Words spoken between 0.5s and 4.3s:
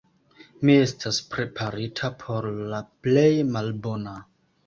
Mi estas preparita por la plej malbona.